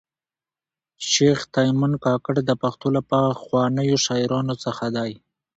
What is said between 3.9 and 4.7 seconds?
شاعرانو